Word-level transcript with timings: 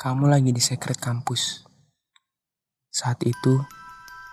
Kamu 0.00 0.32
lagi 0.32 0.48
di 0.48 0.64
secret 0.64 0.96
kampus. 0.96 1.60
Saat 2.88 3.20
itu, 3.20 3.60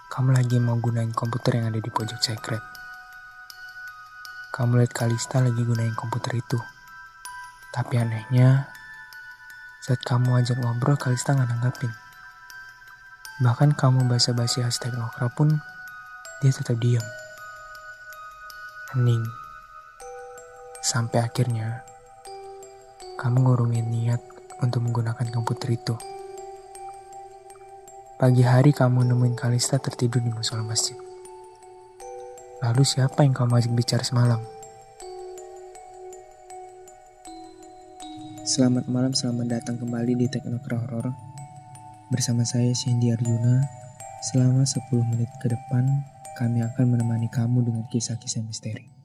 kamu 0.08 0.40
lagi 0.40 0.64
mau 0.64 0.80
gunain 0.80 1.12
komputer 1.12 1.60
yang 1.60 1.68
ada 1.68 1.84
di 1.84 1.92
pojok 1.92 2.24
secret. 2.24 2.64
Kamu 4.56 4.80
lihat 4.80 4.96
Kalista 4.96 5.44
lagi 5.44 5.60
gunain 5.60 5.92
komputer 5.92 6.40
itu. 6.40 6.56
Tapi 7.76 8.00
anehnya, 8.00 8.72
saat 9.84 10.00
kamu 10.08 10.40
ajak 10.40 10.56
ngobrol, 10.56 10.96
Kalista 10.96 11.36
nggak 11.36 11.52
nanggapin. 11.52 11.92
Bahkan 13.44 13.76
kamu 13.76 14.08
basa-basi 14.08 14.64
hashtag 14.64 14.96
Lokra 14.96 15.28
pun, 15.36 15.52
dia 16.40 16.56
tetap 16.56 16.80
diam. 16.80 17.04
Hening. 18.96 19.28
Sampai 20.80 21.28
akhirnya, 21.28 21.84
kamu 23.20 23.44
ngurungin 23.44 23.92
niat 23.92 24.37
untuk 24.62 24.86
menggunakan 24.86 25.28
komputer 25.30 25.78
itu. 25.78 25.96
Pagi 28.18 28.42
hari 28.42 28.74
kamu 28.74 29.14
nemuin 29.14 29.38
Kalista 29.38 29.78
tertidur 29.78 30.26
di 30.26 30.34
musola 30.34 30.66
masjid. 30.66 30.98
Lalu 32.66 32.82
siapa 32.82 33.22
yang 33.22 33.38
kamu 33.38 33.62
ajak 33.62 33.74
bicara 33.78 34.02
semalam? 34.02 34.42
Selamat 38.42 38.90
malam, 38.90 39.14
selamat 39.14 39.62
datang 39.62 39.78
kembali 39.78 40.18
di 40.18 40.26
Teknokra 40.26 40.82
Horror. 40.82 41.14
Bersama 42.10 42.42
saya 42.42 42.74
Cindy 42.74 43.14
Arjuna. 43.14 43.62
Selama 44.34 44.66
10 44.66 44.82
menit 45.14 45.30
ke 45.38 45.54
depan, 45.54 45.86
kami 46.42 46.66
akan 46.66 46.98
menemani 46.98 47.30
kamu 47.30 47.62
dengan 47.62 47.86
kisah-kisah 47.86 48.42
misteri. 48.42 48.97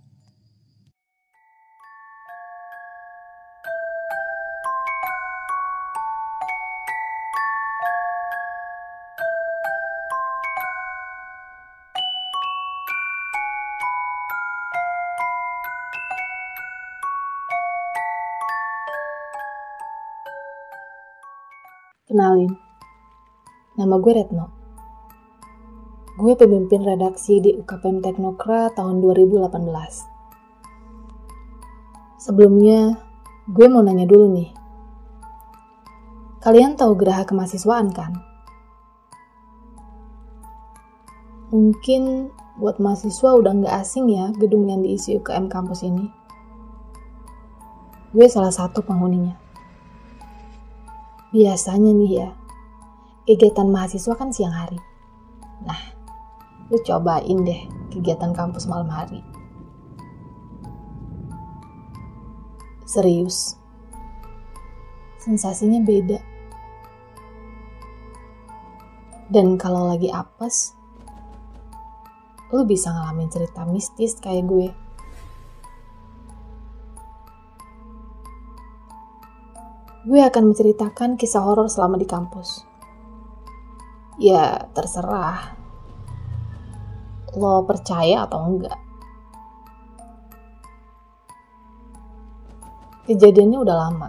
Kenalin, 22.13 22.53
nama 23.73 23.97
gue 23.97 24.13
Retno. 24.13 24.53
Gue 26.21 26.37
pemimpin 26.37 26.85
redaksi 26.85 27.41
di 27.41 27.57
UKPM 27.57 28.05
Teknokra 28.05 28.69
tahun 28.77 29.01
2018. 29.01 29.49
Sebelumnya, 32.21 33.01
gue 33.49 33.65
mau 33.65 33.81
nanya 33.81 34.05
dulu 34.05 34.29
nih. 34.29 34.53
Kalian 36.45 36.77
tahu 36.77 37.01
geraha 37.01 37.25
kemahasiswaan 37.25 37.97
kan? 37.97 38.21
Mungkin 41.49 42.29
buat 42.61 42.77
mahasiswa 42.77 43.41
udah 43.41 43.57
nggak 43.57 43.73
asing 43.81 44.13
ya 44.13 44.29
gedung 44.37 44.69
yang 44.69 44.85
diisi 44.85 45.17
UKM 45.17 45.49
kampus 45.49 45.81
ini. 45.81 46.13
Gue 48.13 48.29
salah 48.29 48.53
satu 48.53 48.85
penghuninya. 48.85 49.42
Biasanya 51.33 51.97
nih 51.97 52.13
ya, 52.21 52.29
kegiatan 53.25 53.65
mahasiswa 53.73 54.13
kan 54.13 54.29
siang 54.29 54.53
hari. 54.53 54.77
Nah, 55.65 55.81
lu 56.69 56.77
cobain 56.85 57.41
deh 57.41 57.61
kegiatan 57.89 58.37
kampus 58.37 58.69
malam 58.69 58.93
hari. 58.93 59.25
Serius, 62.85 63.57
sensasinya 65.17 65.81
beda. 65.81 66.21
Dan 69.33 69.57
kalau 69.57 69.89
lagi 69.89 70.13
apes, 70.13 70.77
lu 72.53 72.69
bisa 72.69 72.93
ngalamin 72.93 73.33
cerita 73.33 73.65
mistis 73.65 74.21
kayak 74.21 74.45
gue. 74.45 74.69
Gue 80.03 80.19
akan 80.19 80.51
menceritakan 80.51 81.15
kisah 81.15 81.47
horor 81.47 81.71
selama 81.71 81.95
di 81.95 82.07
kampus. 82.11 82.67
Ya, 84.19 84.67
terserah. 84.75 85.55
Lo 87.39 87.63
percaya 87.63 88.27
atau 88.27 88.45
enggak. 88.45 88.79
Kejadiannya 93.07 93.59
udah 93.63 93.77
lama. 93.79 94.09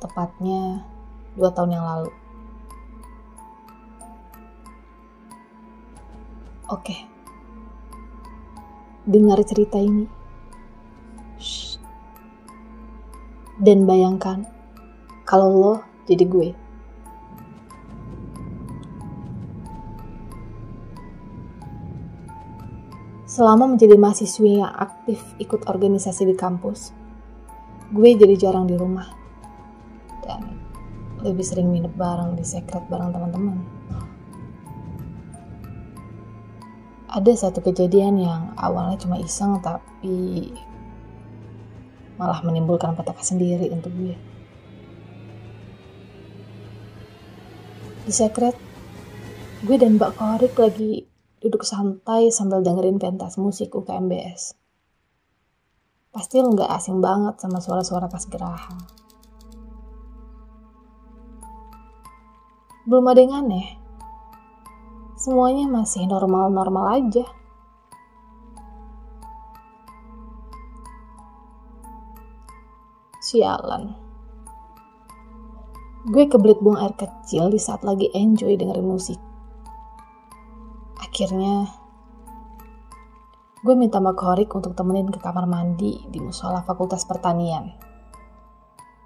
Tepatnya 0.00 0.84
dua 1.36 1.52
tahun 1.52 1.76
yang 1.76 1.84
lalu. 1.84 2.12
Oke. 6.72 6.96
Dengar 9.04 9.40
cerita 9.44 9.76
ini. 9.76 10.19
Dan 13.60 13.84
bayangkan, 13.84 14.48
kalau 15.28 15.52
lo 15.52 15.74
jadi 16.08 16.24
gue. 16.24 16.48
Selama 23.28 23.76
menjadi 23.76 24.00
mahasiswi 24.00 24.64
yang 24.64 24.72
aktif 24.72 25.20
ikut 25.36 25.68
organisasi 25.68 26.24
di 26.24 26.34
kampus, 26.34 26.96
gue 27.92 28.16
jadi 28.16 28.34
jarang 28.48 28.64
di 28.64 28.80
rumah. 28.80 29.12
Dan 30.24 30.56
lebih 31.20 31.44
sering 31.44 31.68
minum 31.68 31.92
bareng 31.92 32.40
di 32.40 32.44
sekret 32.48 32.88
bareng 32.88 33.12
teman-teman. 33.12 33.60
Ada 37.12 37.46
satu 37.46 37.60
kejadian 37.60 38.24
yang 38.24 38.56
awalnya 38.56 38.96
cuma 38.96 39.20
iseng 39.20 39.60
tapi 39.60 40.48
malah 42.20 42.44
menimbulkan 42.44 42.92
petaka 42.92 43.24
sendiri 43.24 43.72
untuk 43.72 43.88
gue. 43.96 44.12
Di 48.04 48.12
sekret, 48.12 48.52
gue 49.64 49.76
dan 49.80 49.96
Mbak 49.96 50.20
Korik 50.20 50.54
lagi 50.60 51.08
duduk 51.40 51.64
santai 51.64 52.28
sambil 52.28 52.60
dengerin 52.60 53.00
pentas 53.00 53.40
musik 53.40 53.72
UKMBS. 53.72 54.52
Pasti 56.12 56.44
lo 56.44 56.52
gak 56.52 56.68
asing 56.68 57.00
banget 57.00 57.40
sama 57.40 57.64
suara-suara 57.64 58.12
kas 58.12 58.28
geraha. 58.28 58.76
Belum 62.84 63.06
ada 63.08 63.20
yang 63.22 63.46
aneh. 63.46 63.78
Semuanya 65.16 65.70
masih 65.70 66.04
normal-normal 66.04 67.00
aja. 67.00 67.24
Sialan. 73.30 73.94
Gue 76.10 76.26
kebelit 76.26 76.58
buang 76.58 76.82
air 76.82 76.98
kecil 76.98 77.46
di 77.54 77.62
saat 77.62 77.86
lagi 77.86 78.10
enjoy 78.10 78.58
dengerin 78.58 78.82
musik. 78.82 79.22
Akhirnya, 80.98 81.70
gue 83.62 83.74
minta 83.78 84.02
Korik 84.02 84.50
untuk 84.50 84.74
temenin 84.74 85.14
ke 85.14 85.22
kamar 85.22 85.46
mandi 85.46 86.02
di 86.10 86.18
musola 86.18 86.66
Fakultas 86.66 87.06
Pertanian. 87.06 87.70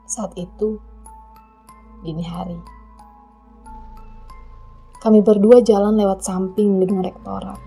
Saat 0.09 0.33
itu, 0.41 0.81
dini 2.01 2.25
hari. 2.25 2.57
Kami 5.05 5.21
berdua 5.21 5.61
jalan 5.61 6.01
lewat 6.01 6.25
samping 6.25 6.81
gedung 6.81 7.05
rektorat. 7.05 7.61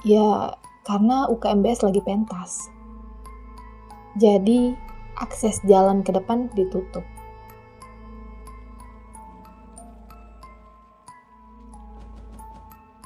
Ya, 0.00 0.56
karena 0.88 1.28
UKMBS 1.28 1.84
lagi 1.84 2.00
pentas. 2.00 2.71
Jadi, 4.20 4.76
akses 5.16 5.64
jalan 5.64 6.04
ke 6.04 6.12
depan 6.12 6.52
ditutup. 6.52 7.04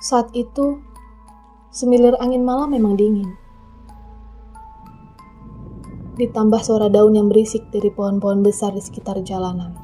Saat 0.03 0.35
itu, 0.35 0.83
semilir 1.71 2.15
angin 2.19 2.43
malam 2.43 2.75
memang 2.75 2.99
dingin. 2.99 3.35
Ditambah 6.19 6.63
suara 6.63 6.91
daun 6.91 7.15
yang 7.15 7.31
berisik 7.31 7.71
dari 7.71 7.91
pohon-pohon 7.91 8.43
besar 8.43 8.75
di 8.75 8.83
sekitar 8.83 9.23
jalanan. 9.23 9.75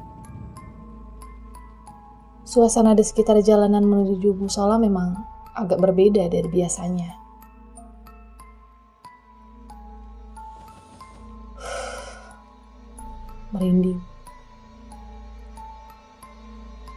Suasana 2.43 2.99
di 2.99 3.07
sekitar 3.07 3.39
jalanan 3.47 3.87
menuju 3.87 4.35
musola 4.35 4.75
memang 4.79 5.23
agak 5.55 5.79
berbeda 5.79 6.27
dari 6.27 6.49
biasanya. 6.51 7.22
Merinding. 13.53 14.01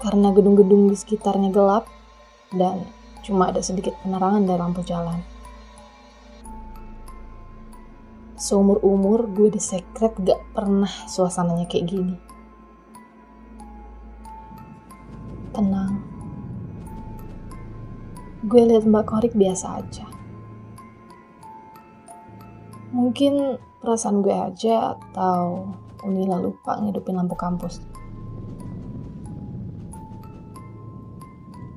Karena 0.02 0.32
gedung-gedung 0.32 0.90
di 0.90 0.96
sekitarnya 0.96 1.52
gelap 1.52 1.88
dan 2.56 2.88
cuma 3.22 3.52
ada 3.52 3.60
sedikit 3.60 3.94
penerangan 4.02 4.48
dari 4.48 4.60
lampu 4.60 4.82
jalan. 4.86 5.36
seumur-umur 8.36 9.32
gue 9.32 9.50
di 9.50 9.62
secret 9.64 10.14
gak 10.22 10.38
pernah 10.54 10.92
suasananya 11.08 11.66
kayak 11.66 11.88
gini. 11.90 12.16
Tenang. 15.56 16.04
Gue 18.46 18.62
lihat 18.70 18.86
Mbak 18.86 19.06
Korik 19.08 19.34
biasa 19.34 19.82
aja. 19.82 20.06
Mungkin 22.94 23.58
perasaan 23.82 24.22
gue 24.22 24.36
aja 24.36 24.94
atau 24.94 25.74
Unila 26.06 26.38
lupa 26.38 26.78
ngidupin 26.78 27.18
lampu 27.18 27.34
kampus. 27.34 27.82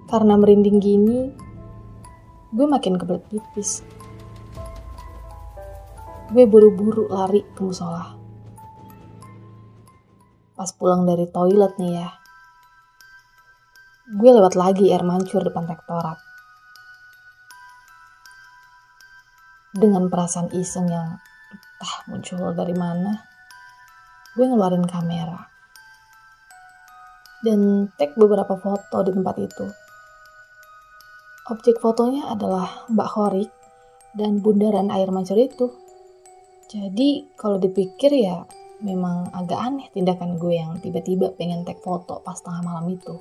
Karena 0.08 0.36
merinding 0.36 0.78
gini, 0.78 1.32
gue 2.52 2.66
makin 2.68 3.00
kebelet 3.00 3.24
pipis 3.32 3.84
gue 6.28 6.44
buru-buru 6.44 7.08
lari 7.08 7.40
ke 7.56 7.60
musola. 7.64 8.12
Pas 10.52 10.70
pulang 10.76 11.08
dari 11.08 11.24
toilet 11.24 11.72
nih 11.80 11.92
ya, 11.96 12.08
gue 14.12 14.30
lewat 14.36 14.52
lagi 14.52 14.92
air 14.92 15.00
mancur 15.08 15.40
depan 15.40 15.64
rektorat. 15.64 16.20
Dengan 19.72 20.12
perasaan 20.12 20.52
iseng 20.52 20.90
yang 20.92 21.16
entah 21.48 21.94
muncul 22.10 22.52
dari 22.52 22.76
mana, 22.76 23.24
gue 24.38 24.46
ngeluarin 24.46 24.86
kamera. 24.86 25.50
Dan 27.42 27.90
tag 27.98 28.14
beberapa 28.14 28.54
foto 28.54 29.02
di 29.02 29.10
tempat 29.10 29.36
itu. 29.42 29.66
Objek 31.50 31.82
fotonya 31.82 32.30
adalah 32.30 32.86
Mbak 32.86 33.10
Horik 33.18 33.50
dan 34.14 34.38
bundaran 34.38 34.94
air 34.94 35.10
mancur 35.10 35.34
itu. 35.34 35.74
Jadi 36.70 37.34
kalau 37.34 37.58
dipikir 37.58 38.14
ya 38.14 38.46
memang 38.78 39.34
agak 39.34 39.58
aneh 39.58 39.90
tindakan 39.90 40.38
gue 40.38 40.54
yang 40.54 40.78
tiba-tiba 40.78 41.34
pengen 41.34 41.66
tag 41.66 41.82
foto 41.82 42.22
pas 42.22 42.38
tengah 42.38 42.62
malam 42.62 42.86
itu. 42.94 43.18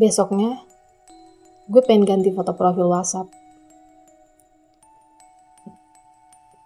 Besoknya, 0.00 0.64
gue 1.68 1.82
pengen 1.84 2.08
ganti 2.08 2.32
foto 2.32 2.56
profil 2.56 2.88
WhatsApp. 2.88 3.39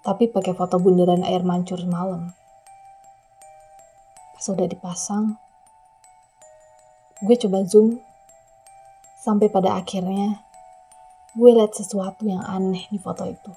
Tapi 0.04 0.28
pakai 0.28 0.52
foto 0.52 0.76
bundaran 0.76 1.24
air 1.24 1.40
mancur 1.40 1.80
malam. 1.88 2.36
Pas 4.36 4.44
udah 4.52 4.68
dipasang, 4.68 5.40
gue 7.24 7.36
coba 7.40 7.64
zoom 7.64 7.96
sampai 9.24 9.48
pada 9.48 9.80
akhirnya 9.80 10.44
gue 11.32 11.50
liat 11.56 11.72
sesuatu 11.72 12.28
yang 12.28 12.44
aneh 12.44 12.84
di 12.92 13.00
foto 13.00 13.24
itu. 13.24 13.50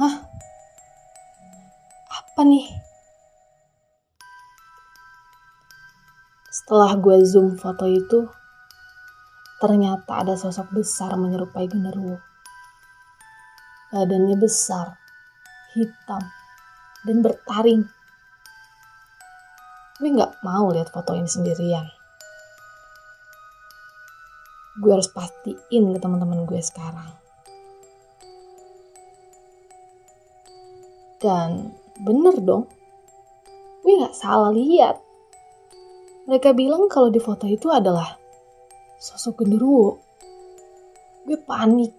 Hah? 0.00 0.14
Apa 2.08 2.40
nih? 2.48 2.64
Setelah 6.48 6.96
gue 6.96 7.16
zoom 7.28 7.60
foto 7.60 7.84
itu, 7.84 8.37
ternyata 9.58 10.22
ada 10.22 10.34
sosok 10.38 10.70
besar 10.82 11.18
menyerupai 11.18 11.66
genderuwo. 11.66 12.22
Badannya 13.90 14.36
besar, 14.38 14.98
hitam, 15.74 16.22
dan 17.04 17.16
bertaring. 17.20 17.82
Gue 19.98 20.10
gak 20.14 20.38
mau 20.46 20.70
lihat 20.70 20.94
foto 20.94 21.18
ini 21.18 21.26
sendirian 21.26 21.98
gue 24.78 24.90
harus 24.94 25.10
pastiin 25.10 25.84
ke 25.94 25.98
teman-teman 25.98 26.46
gue 26.46 26.60
sekarang. 26.62 27.10
Dan 31.18 31.74
bener 31.98 32.38
dong, 32.38 32.70
gue 33.82 33.94
gak 34.06 34.14
salah 34.14 34.54
lihat. 34.54 35.02
Mereka 36.30 36.54
bilang 36.54 36.86
kalau 36.86 37.10
di 37.10 37.18
foto 37.18 37.50
itu 37.50 37.66
adalah 37.74 38.14
sosok 38.98 39.46
genderuwo. 39.46 40.02
Gue 41.22 41.38
panik. 41.38 41.94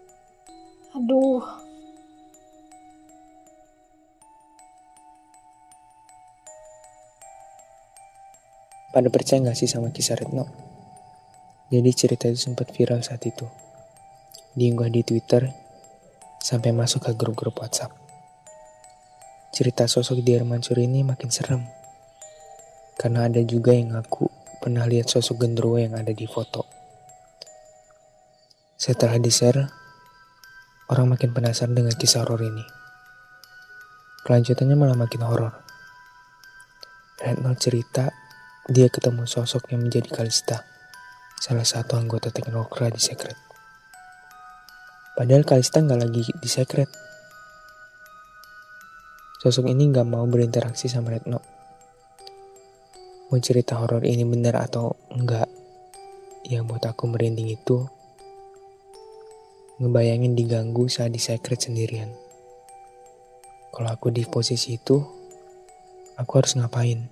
Aduh. 1.00 1.40
Pada 8.92 9.08
percaya 9.08 9.40
gak 9.48 9.56
sih 9.56 9.70
sama 9.70 9.96
kisah 9.96 10.20
Retno? 10.20 10.50
Jadi 11.70 11.90
cerita 11.94 12.26
itu 12.28 12.42
sempat 12.42 12.74
viral 12.74 13.00
saat 13.06 13.24
itu. 13.24 13.46
Diunggah 14.58 14.90
di 14.90 15.06
Twitter 15.06 15.46
sampai 16.42 16.74
masuk 16.74 17.06
ke 17.06 17.12
grup-grup 17.14 17.62
WhatsApp. 17.62 17.94
Cerita 19.54 19.86
sosok 19.86 20.26
di 20.26 20.34
air 20.34 20.44
mancur 20.44 20.82
ini 20.82 21.06
makin 21.06 21.30
serem. 21.30 21.64
Karena 22.98 23.30
ada 23.30 23.40
juga 23.46 23.72
yang 23.72 23.94
ngaku 23.94 24.26
pernah 24.60 24.84
lihat 24.90 25.08
sosok 25.08 25.46
gendruwo 25.46 25.78
yang 25.78 25.94
ada 25.94 26.12
di 26.12 26.26
foto. 26.26 26.66
Setelah 28.80 29.20
di-share, 29.20 29.68
orang 30.88 31.12
makin 31.12 31.36
penasaran 31.36 31.76
dengan 31.76 31.92
kisah 32.00 32.24
horor 32.24 32.48
ini. 32.48 32.64
Kelanjutannya 34.24 34.80
malah 34.80 34.96
makin 34.96 35.20
horor. 35.20 35.52
Retno 37.20 37.52
cerita 37.60 38.08
dia 38.72 38.88
ketemu 38.88 39.28
sosok 39.28 39.76
yang 39.76 39.84
menjadi 39.84 40.08
Kalista 40.08 40.64
salah 41.44 41.68
satu 41.68 42.00
anggota 42.00 42.32
Teknokra 42.32 42.88
di 42.88 43.04
Secret. 43.04 43.36
Padahal 45.12 45.44
Kalista 45.44 45.84
nggak 45.84 46.00
lagi 46.00 46.24
di 46.40 46.48
Secret. 46.48 46.88
Sosok 49.44 49.68
ini 49.68 49.92
nggak 49.92 50.08
mau 50.08 50.24
berinteraksi 50.24 50.88
sama 50.88 51.12
Retno. 51.12 51.44
Mau 53.28 53.40
cerita 53.44 53.76
horor 53.76 54.08
ini 54.08 54.24
benar 54.24 54.56
atau 54.64 54.96
enggak, 55.12 55.52
yang 56.48 56.64
buat 56.64 56.88
aku 56.88 57.12
merinding 57.12 57.52
itu 57.52 57.99
ngebayangin 59.80 60.36
diganggu 60.36 60.92
saat 60.92 61.16
di 61.16 61.20
secret 61.24 61.64
sendirian. 61.64 62.12
Kalau 63.72 63.90
aku 63.92 64.12
di 64.12 64.28
posisi 64.28 64.76
itu, 64.76 65.00
aku 66.20 66.32
harus 66.36 66.60
ngapain? 66.60 67.08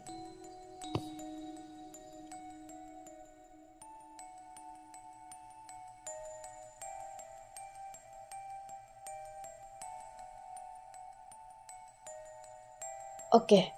Oke. 13.35 13.71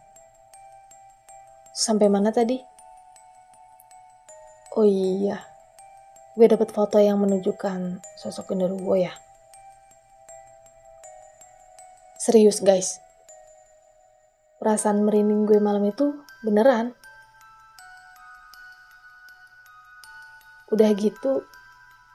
Sampai 1.73 2.09
mana 2.09 2.29
tadi? 2.29 2.57
Oh 4.77 4.85
iya. 4.85 5.48
Gue 6.33 6.45
dapat 6.45 6.69
foto 6.69 6.97
yang 7.01 7.21
menunjukkan 7.21 8.01
sosok 8.17 8.53
genderuwo 8.53 8.97
ya. 8.97 9.13
Serius 12.19 12.59
guys. 12.59 12.99
Perasaan 14.59 15.07
merinding 15.07 15.47
gue 15.47 15.57
malam 15.63 15.87
itu 15.87 16.19
beneran. 16.43 16.91
Udah 20.69 20.91
gitu, 20.93 21.47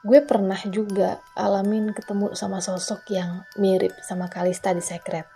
gue 0.05 0.19
pernah 0.23 0.61
juga 0.69 1.19
alamin 1.35 1.91
ketemu 1.91 2.37
sama 2.37 2.63
sosok 2.63 3.11
yang 3.11 3.43
mirip 3.59 3.91
sama 4.05 4.31
Kalista 4.31 4.71
di 4.71 4.79
Secret. 4.79 5.35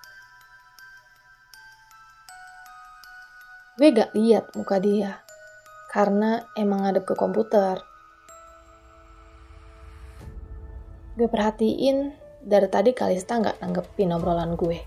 gue 3.80 3.96
gak 3.96 4.12
lihat 4.12 4.52
muka 4.60 4.76
dia 4.76 5.24
karena 5.88 6.44
emang 6.60 6.84
ngadep 6.84 7.08
ke 7.08 7.16
komputer. 7.16 7.80
Gue 11.20 11.28
perhatiin 11.28 12.16
dari 12.40 12.72
tadi 12.72 12.96
Kalista 12.96 13.44
gak 13.44 13.60
nanggepin 13.60 14.16
obrolan 14.16 14.56
gue. 14.56 14.80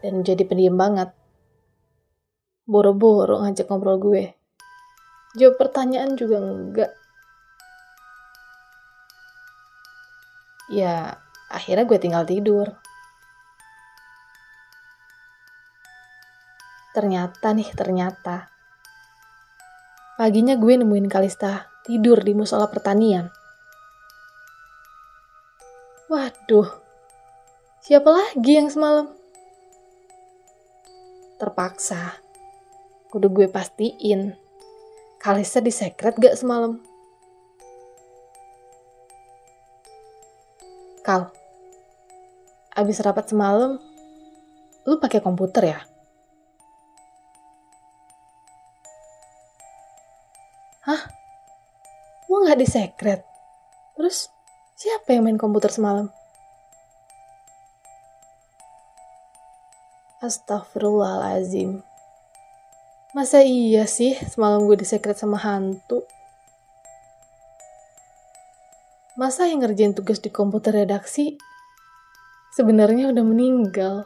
Dan 0.00 0.24
jadi 0.24 0.40
pendiam 0.48 0.80
banget. 0.80 1.12
Boro-boro 2.64 3.44
ngajak 3.44 3.68
ngobrol 3.68 4.00
gue. 4.00 4.32
Jawab 5.36 5.60
pertanyaan 5.60 6.16
juga 6.16 6.40
enggak. 6.40 6.92
Ya, 10.72 11.20
akhirnya 11.52 11.84
gue 11.84 11.98
tinggal 12.00 12.24
tidur. 12.24 12.72
Ternyata 16.96 17.52
nih, 17.52 17.68
ternyata. 17.76 18.48
Paginya 20.16 20.56
gue 20.56 20.80
nemuin 20.80 21.12
Kalista 21.12 21.68
tidur 21.84 22.24
di 22.24 22.32
musola 22.32 22.64
pertanian. 22.72 23.43
Waduh, 26.14 26.70
siapa 27.82 28.06
lagi 28.06 28.54
yang 28.54 28.70
semalam? 28.70 29.10
Terpaksa, 31.42 32.22
kudu 33.10 33.34
gue 33.34 33.50
pastiin. 33.50 34.30
Kalista 35.18 35.58
di 35.58 35.74
secret 35.74 36.14
gak 36.14 36.38
semalam? 36.38 36.78
Kal, 41.02 41.34
abis 42.78 43.02
rapat 43.02 43.34
semalam, 43.34 43.82
lu 44.86 44.94
pakai 45.02 45.18
komputer 45.18 45.74
ya? 45.74 45.82
Hah? 50.86 51.02
Lu 52.30 52.38
nggak 52.46 52.62
di 52.62 52.68
secret? 52.70 53.26
Terus 53.98 54.30
siapa 54.84 55.16
yang 55.16 55.24
main 55.24 55.40
komputer 55.40 55.72
semalam? 55.72 56.12
Astagfirullahalazim. 60.20 61.80
Masa 63.16 63.40
iya 63.40 63.88
sih 63.88 64.12
semalam 64.28 64.68
gue 64.68 64.76
di 64.76 64.84
secret 64.84 65.16
sama 65.16 65.40
hantu? 65.40 66.04
Masa 69.16 69.48
yang 69.48 69.64
ngerjain 69.64 69.96
tugas 69.96 70.20
di 70.20 70.28
komputer 70.28 70.84
redaksi 70.84 71.40
sebenarnya 72.52 73.08
udah 73.08 73.24
meninggal? 73.24 74.04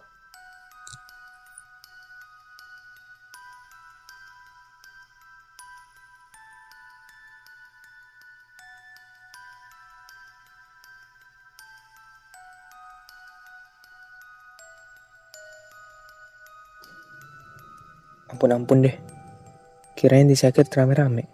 Ampun-ampun 18.29 18.85
deh. 18.85 18.97
Kirain 19.97 20.29
di 20.29 20.37
sakit 20.37 20.69
rame-rame. 20.69 21.25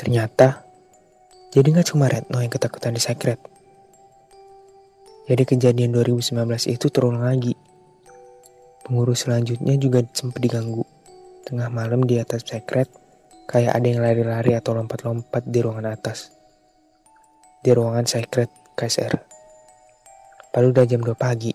Ternyata, 0.00 0.64
jadi 1.52 1.76
nggak 1.76 1.92
cuma 1.92 2.08
Retno 2.08 2.40
yang 2.40 2.48
ketakutan 2.48 2.96
di 2.96 3.02
sakret. 3.04 3.36
Jadi 5.28 5.44
kejadian 5.44 5.92
2019 5.92 6.40
itu 6.72 6.86
terulang 6.88 7.20
lagi. 7.20 7.52
Pengurus 8.80 9.28
selanjutnya 9.28 9.76
juga 9.76 10.00
sempat 10.16 10.40
diganggu. 10.40 10.88
Tengah 11.44 11.68
malam 11.68 12.08
di 12.08 12.16
atas 12.16 12.48
sekret, 12.48 12.88
kayak 13.44 13.76
ada 13.76 13.86
yang 13.86 14.00
lari-lari 14.00 14.56
atau 14.56 14.72
lompat-lompat 14.72 15.44
di 15.44 15.60
ruangan 15.60 15.92
atas. 15.92 16.32
Di 17.60 17.76
ruangan 17.76 18.08
sekret 18.08 18.48
KSR. 18.72 19.14
Padahal 20.48 20.72
udah 20.72 20.88
jam 20.88 21.04
2 21.04 21.12
pagi. 21.12 21.52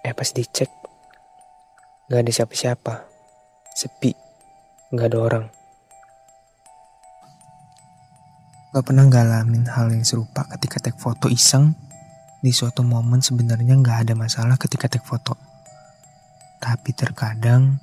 Eh 0.00 0.16
pas 0.16 0.32
dicek, 0.32 0.72
gak 2.08 2.24
ada 2.24 2.32
siapa-siapa 2.32 3.09
sepi, 3.74 4.12
nggak 4.90 5.08
ada 5.10 5.18
orang. 5.18 5.44
Gak 8.70 8.86
pernah 8.86 9.02
ngalamin 9.02 9.66
hal 9.66 9.90
yang 9.90 10.06
serupa 10.06 10.46
ketika 10.46 10.78
take 10.78 10.98
foto 10.98 11.26
iseng 11.26 11.74
di 12.38 12.54
suatu 12.54 12.86
momen 12.86 13.18
sebenarnya 13.18 13.74
nggak 13.74 14.06
ada 14.06 14.14
masalah 14.14 14.54
ketika 14.62 14.86
take 14.86 15.02
foto. 15.02 15.34
Tapi 16.62 16.94
terkadang 16.94 17.82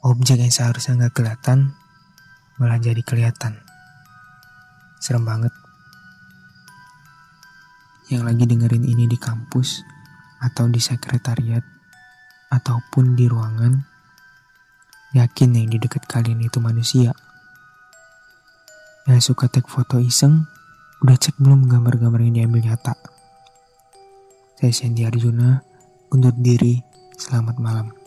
objek 0.00 0.40
yang 0.40 0.48
seharusnya 0.48 0.96
nggak 0.96 1.12
kelihatan 1.12 1.76
malah 2.56 2.80
jadi 2.80 3.04
kelihatan. 3.04 3.60
Serem 5.04 5.28
banget. 5.28 5.52
Yang 8.08 8.22
lagi 8.24 8.44
dengerin 8.48 8.84
ini 8.88 9.04
di 9.04 9.20
kampus 9.20 9.84
atau 10.40 10.64
di 10.72 10.80
sekretariat 10.80 11.62
ataupun 12.48 13.20
di 13.20 13.28
ruangan 13.28 13.89
Yakin 15.10 15.58
yang 15.58 15.68
di 15.74 15.78
dekat 15.82 16.06
kalian 16.06 16.38
itu 16.38 16.62
manusia. 16.62 17.10
Yang 19.10 19.34
suka 19.34 19.50
take 19.50 19.66
foto 19.66 19.98
iseng, 19.98 20.46
udah 21.02 21.18
cek 21.18 21.34
belum 21.42 21.66
gambar-gambar 21.66 22.22
yang 22.22 22.34
diambil 22.38 22.70
nyata? 22.70 22.94
Saya 24.54 24.70
Sandy 24.70 25.02
Arjuna, 25.02 25.66
undur 26.14 26.36
diri, 26.38 26.78
selamat 27.18 27.56
malam. 27.58 27.99